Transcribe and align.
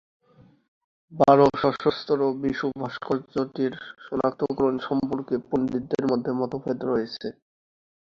বারো-সশস্ত্র 1.13 2.19
'বিষ্ণু' 2.33 2.79
ভাস্কর্যটির 2.81 3.73
সনাক্তকরণ 4.05 4.75
সম্পর্কে 4.87 5.35
পণ্ডিতদের 5.47 6.03
মধ্যে 6.11 6.31
মতভেদ 6.39 6.79
রয়েছে। 6.85 7.27